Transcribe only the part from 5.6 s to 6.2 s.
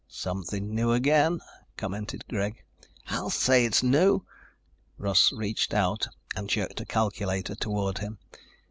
out